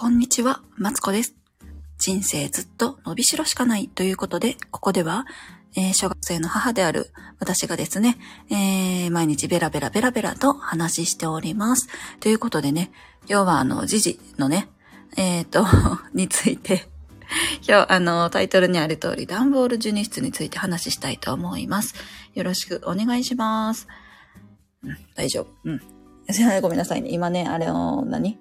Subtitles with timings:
[0.00, 1.34] こんにちは、マツコです。
[1.98, 5.26] 人生ずっと伸びしろしかないということで、ここでは、
[5.76, 8.16] えー、小学生の母である私がですね、
[8.50, 11.86] えー、毎日ベラベラベラベラと話しております。
[12.18, 12.90] ということでね、
[13.28, 14.70] 今日はあの、時事のね、
[15.18, 15.66] えっ、ー、と、
[16.16, 16.88] について、
[17.68, 21.94] 今日、あの、タイトルにある通り、段ボール授乳室について話したいと思います。
[22.32, 23.86] よろしくお願いします。
[24.82, 25.48] うん、大丈夫。
[25.64, 25.82] うん。
[26.62, 27.10] ごめんなさいね。
[27.10, 28.38] 今ね、あれを何、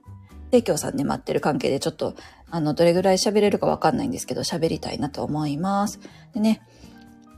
[0.51, 2.15] 提供さんね、待ってる関係でちょっと、
[2.49, 5.99] あの、どれぐらい喋れるかわかんないんですけど、喋りたいなと思います。
[6.33, 6.61] でね、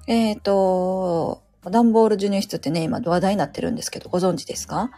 [0.08, 4.90] えっ、ー、と、段ボール授乳室ってね、今話題になってるんですけど、ご存知ですか？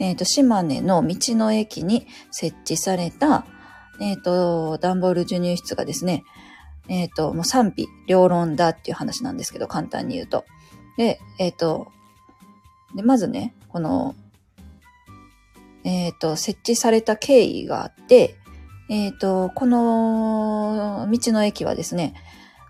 [0.00, 3.46] えっ、ー、と、島根の道の駅に設置された、
[4.00, 6.24] えっ、ー、と、段ボール授乳室がですね、
[6.88, 10.44] えっ、と、もう賛否両論だっていう話なんですけど、簡単に言うと。
[10.96, 11.88] で、えっ、と、
[12.94, 14.14] で、まずね、この
[15.88, 18.36] えっ、ー、と、設置された経緯があって、
[18.90, 22.12] えっ、ー、と、この道の駅はですね、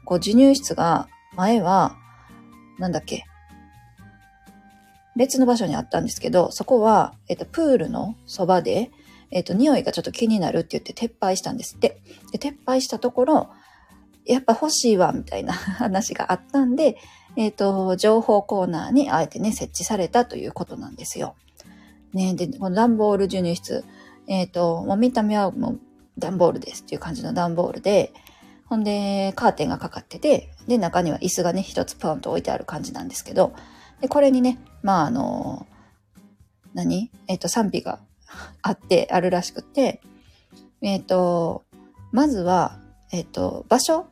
[0.04, 1.96] こう、授乳室が前は、
[2.78, 3.24] なんだっけ、
[5.16, 8.92] 別の場所にあったんですけど、そこは、えっ、ー、と、プールのそばで、
[9.32, 12.00] えっ、と、匂いがちょっと気になるって言って撤廃したんですって。
[12.30, 13.48] で、撤廃したところ、
[14.26, 16.96] やっぱ欲しいわ、みたいな 話があったんで、
[17.34, 21.34] えっ、と、情報コーナーにあえてね、設置されたということなんですよ。
[22.12, 23.84] ね、で、この段ボール授乳室、
[24.26, 25.80] えっ、ー、と、もう見た目はもう
[26.18, 28.12] 段ボールですっていう感じの段ボールで、
[28.66, 33.54] ほんで、カーテンがかかってて、で、中には椅子がね、一つポンと置いてある感じなんですけど、
[34.00, 35.66] で、これにね、まあ、あの、
[36.74, 37.10] 何？
[37.26, 38.00] えっ、ー、と、賛否が
[38.62, 40.00] あって、あるらしくて、
[40.82, 41.64] えっ、ー、と、
[42.12, 42.78] まずは、
[43.10, 44.06] えっ、と、場所？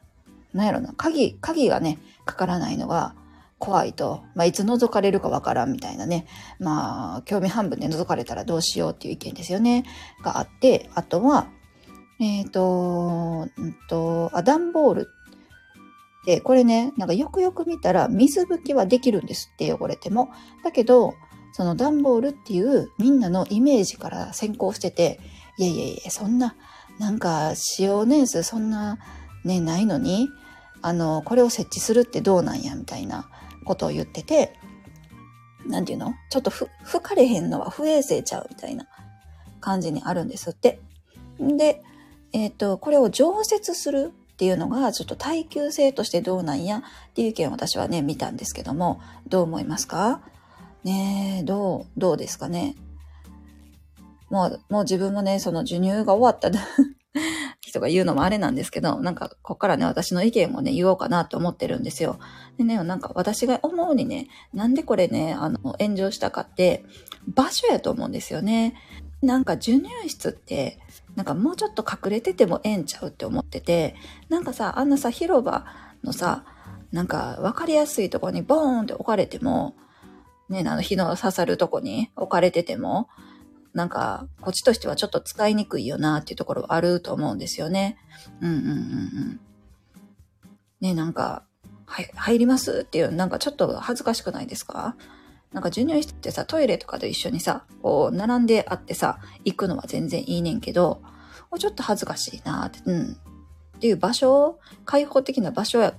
[0.55, 3.15] なんやろな、鍵、鍵がね、かからないのが、
[3.59, 6.27] 怖いと、まあ、いつ覗かれるかわからんみたいなね、
[6.59, 9.85] まあ、興味半分で覗かれたらどうしようっていう意見ですよね、
[10.23, 11.49] があって、あとは、
[12.21, 20.31] えっ、ー、と、うんと、あ、段ボールって、これね、なんかよくよく見たら水拭きはできるんですって汚れても。
[20.65, 21.15] だけど、
[21.53, 25.21] その段ボールっていうみんなのイメージから先行してて、
[25.59, 26.56] いやいやいや、そんな、
[26.99, 28.99] なんか使用年数そんな
[29.44, 30.28] ね、ないのに、
[30.83, 33.28] あの、これを設置するってどうなんや、みたいな。
[33.66, 34.54] ことを言ってて、
[35.66, 36.15] なんていうの？
[36.31, 38.87] ちょっとふ、吹かれへんのは不衛生ちゃうみたいな
[39.60, 40.81] 感じにあるんですって。
[41.38, 41.82] で、
[42.32, 46.82] えっ、ー、と、これを常設するっていうのがちょっと耐久性としてどうなんやっ
[47.15, 50.22] ていう意見を私はね、見たんですけども、どう思いますか？
[50.84, 52.76] ねえ、どう、どうですかね？
[54.31, 56.50] もう、もう自分もね、その授乳が終わった
[57.76, 62.19] 人が言うのもあれなんですけど、なんか、こっからね、私の意見もね、言おうかなと思ってるんですよ。
[62.59, 66.84] でね、なんか私が思うにね、なんでこれね、あの、炎上したかって、
[67.26, 68.75] 場所やと思うんですよね。
[69.22, 70.78] なんか授乳室って、
[71.14, 73.94] なんかもうちょっと隠れててもええんちゃうって思ってて、
[74.28, 75.66] なんかさ、あんなさ、広場
[76.04, 76.44] のさ、
[76.93, 79.75] なんか分かりやすいとこにボーンって置かれても、
[80.48, 83.08] ね、あの火の刺さるとこに置かれてても、
[83.76, 87.98] なんか、こっちとしてはちょっと使いにくいよなっていうところはあると思うんですよね。
[88.41, 89.41] うんうんうんうん。
[90.81, 91.44] ね、なんか、
[91.84, 94.97] はい、入りますっていう、なんかちょっと恥ずかしくないですか？
[95.53, 101.03] なんか授乳室ってさ、トイレとかと一緒にさ、こう、並んであってさ、行くのは全然いいねんけど、
[101.58, 103.12] ちょっと恥ずかしいなって、うん。
[103.12, 105.94] っていう場所を、開放的な場所や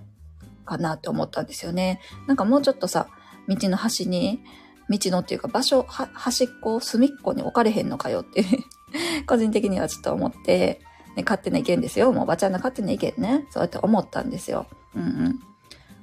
[0.65, 2.01] かなって思ったんですよね。
[2.25, 3.07] なんかもうちょっとさ、
[3.47, 4.41] 道の端に、
[4.89, 8.45] 道のっていうか場所、端っこ、隅っこに置かれへんのかよって
[9.27, 10.81] 個人的にはちょっと思って、
[11.15, 12.11] ね、勝手な意見ですよ。
[12.13, 13.45] もうおばちゃんの勝手な意見ね。
[13.49, 14.67] そうやって思ったんですよ。
[14.95, 15.39] うん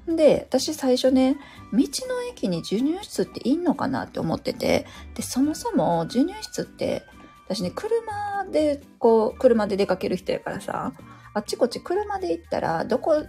[0.07, 0.17] うん。
[0.17, 1.37] で、私最初ね、
[1.73, 7.03] 道の駅に授乳室っていんのかなって思ってて、で、そもそも授乳室って、
[7.47, 10.93] 私ね、車で、こう、車で出かける人やからさ、
[11.33, 13.25] あっちこっち車で行ったら、どこ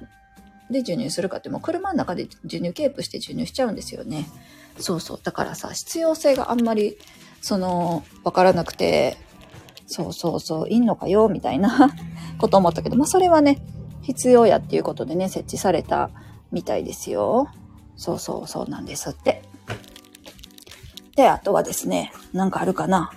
[0.70, 4.28] で授乳するかって、もう車の中で授乳ケープして授乳しちゃうんですよね。
[4.80, 5.20] そうそう。
[5.24, 6.98] だからさ、必要性があんまり、
[7.42, 9.18] その、わからなくて、
[9.88, 11.94] そうそうそう、いんのかよ、みたいな
[12.40, 13.62] こと思ったけど、まあそれはね、
[14.02, 16.10] 必要やっていうことでね、設置された
[16.52, 17.50] みたいですよ。
[17.96, 19.44] そうそうそうなんですって。
[21.16, 23.12] で、あとはですね、なんかあるかな。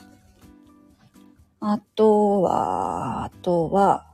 [1.61, 4.07] あとは、あとは、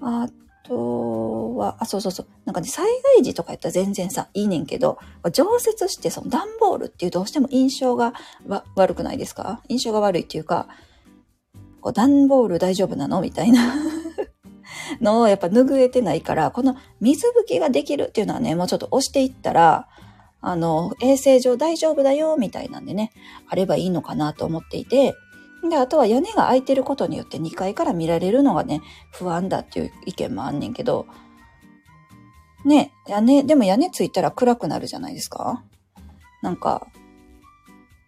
[0.00, 0.28] あ
[0.64, 2.26] とは、あ、そうそうそう。
[2.44, 2.86] なんかね、災
[3.16, 4.98] 害時とかやったら全然さ、いいねんけど、
[5.32, 8.14] 常設してその段ボールっていうどうしても印象が
[8.76, 9.62] 悪くないですか？
[9.68, 10.68] 印象が悪いっていうか、
[11.80, 13.20] こう段ボール大丈夫なの？
[13.20, 13.74] みたいな。
[15.00, 19.88] のをやっぱ拭えてないから、この水拭きができるっていうのはね、もうちょっと押していったら、
[20.40, 23.12] あの、衛生上大丈夫だよ、みたいなんでね、
[23.48, 25.14] あればいいのかなと思っていて、
[25.68, 28.80] で、あとは屋根が開いてることによって2階から見られるのがね、
[29.12, 31.06] 不安だっていう意見もあんねんけど、
[32.64, 35.64] ね、屋根、でも屋根ついたら暗くなるじゃないですか
[36.42, 36.88] なんか、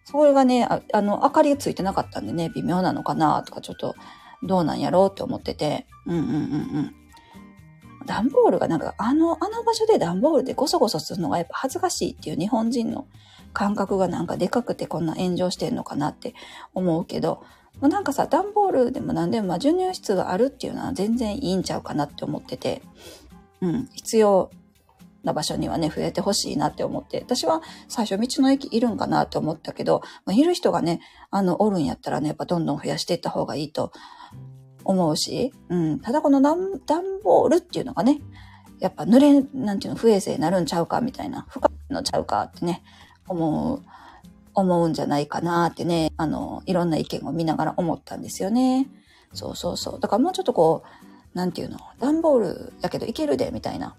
[0.05, 3.95] それがねあ、あの、明かりがついてなかったんでね、微妙なのかなとか、ちょっと、
[4.43, 6.37] どうなんやろうって思ってて、うんうんうんう
[6.81, 6.95] ん。
[8.05, 13.07] 段ボールがなんか、あの、あの場所で段ボールでゴソゴソするのがやっぱ恥ずかしいっていう日本人の
[13.55, 16.35] 感覚がなんかでかくてこんな炎上してんのかなって
[16.75, 17.43] 思うけど、
[17.81, 22.81] なんかさ、段ボールでも何でも、まあ、授乳室があるっていうのは全然いいんちゃうかなって思ってて、
[23.61, 24.51] うん、必要
[25.23, 33.91] な場所にはね、増えてほしいなって思って、私は最初道の駅いるんかなって思ったけど、まあ、いる人がね、あの、おるんやったらね、やっぱどんどん増やしていった方がいいと
[34.83, 36.59] 思うし、うん、ただこの段
[37.23, 38.21] ボールっていうのがね、
[38.79, 42.83] やっぱ濡れ、なんていうの、不衛生になるんちゃうかみたいな、不可のちゃうかってね、
[43.27, 43.81] 思う、
[44.53, 48.87] 思うんじゃないかなってね、あの、いろんな意見を見ながら思ったんですよね。
[49.33, 49.99] そうそうそう。
[49.99, 53.95] だからもうちょっとこう、なんていうの、段ボールやけどいけるで、みたいな。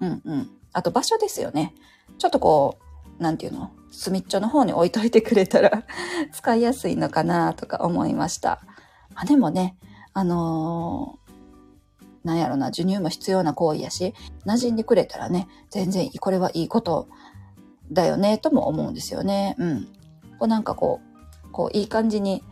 [0.00, 0.50] うんうん。
[0.72, 1.74] あと場所ですよね。
[2.18, 2.78] ちょっとこ
[3.18, 5.84] う、なんていうの、隅っちょの方に置いといてくれたら
[6.32, 8.60] 使いやすいのかなとか思いました。
[9.14, 9.76] まあでもね、
[10.12, 14.14] あのー、なんやろな、授乳も必要な行為やし、
[14.44, 17.08] 馴染んでくれたらね、全然これはいいこと
[17.90, 19.54] だよね、とも思うんですよね。
[19.58, 19.84] うん。
[20.38, 21.00] こうなんかこ
[21.44, 22.42] う、こういい感じに、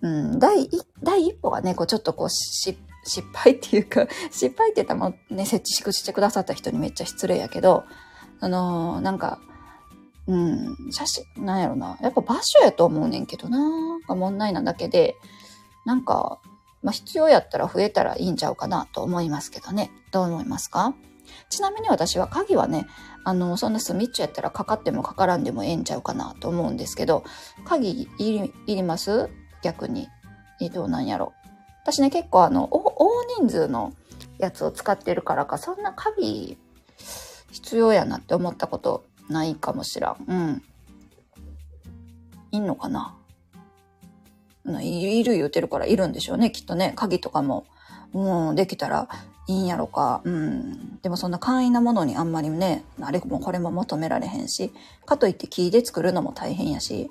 [0.00, 2.76] うん、第一、第一歩がね、こうちょっとこう失
[3.32, 7.84] 敗っていうか、 失敗って言ったらもね、設置してくださった人にめっちゃ失礼やけど、
[8.40, 9.38] あのー、なんか、
[10.26, 11.98] うん、写真、なんやろな。
[12.00, 13.58] やっぱ場所やと思うねんけどな。
[14.08, 15.16] が問題なだけで、
[15.84, 16.38] なんか、
[16.82, 19.90] まあ、必要やったら増えたらいいんちゃうかなと思いますけどね。
[20.10, 20.94] どう思いますか？
[21.48, 22.86] ちなみに私は鍵はね、
[23.24, 27.24] あの、そんなスミッチやったらかかってもかからんでもええんちゃうかなと思うんですけど、
[27.64, 29.28] 鍵いりいります？
[29.62, 30.08] 逆に。
[30.60, 31.32] え、どうなんやろ。
[31.82, 33.92] 私ね、結構あの、大人数の
[34.38, 36.58] やつを使ってるからか、そんな鍵
[37.50, 40.24] 必要やなって思ったことないかもしらん。
[40.26, 40.62] うん。
[42.50, 43.16] いんのかな？
[44.80, 46.92] いる言うてるからいるんでしょうね、きっとね。
[46.94, 47.66] 鍵とかも、
[48.12, 49.08] もう、できたら
[49.48, 50.20] いいんやろか。
[50.24, 50.91] うん。
[51.02, 54.72] でもそんな簡易なものにあんまりね、あれもこれも求められへんし、
[55.04, 57.10] かといって木で作るのも大変やし、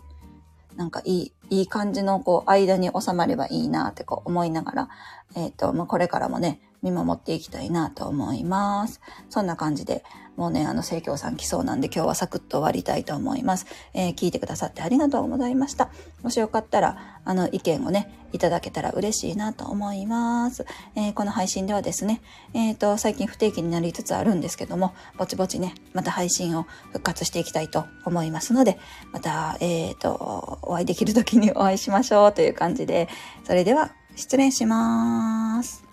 [0.78, 4.90] なんかいい、いい感じのこう間に収まればいいなってこう思いながら、
[5.36, 9.02] えっ、ー、と、まあ、これからもね、見守っていきたいなと思います。
[9.30, 10.04] そんな感じで、
[10.38, 13.68] もうね、あの、聖教さん来そうなんで今日はサクッと終わりたいと思います。
[13.94, 15.90] えー、聞いてくださってありがとうございました。
[16.24, 20.66] もしよかったら、あの、意見をね、いただけたら嬉しいなと思います。
[20.96, 22.22] えー、この配信ではですね、
[22.54, 28.80] えっ、ー、と、最近不定期になりつつあるんですけども、ぼちぼちね、また配信を復活していきたいと思いますので、
[29.12, 33.10] また、えっ、と、お会いできる時にお会いしましょうという感じで、
[33.44, 35.91] それでは、失礼します。